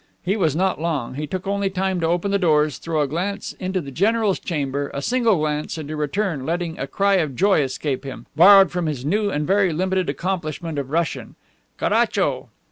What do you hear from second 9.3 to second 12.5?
very limited accomplishment of Russian, "Caracho!"